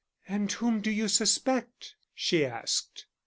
[0.27, 3.05] "And whom do you suspect?" she asked.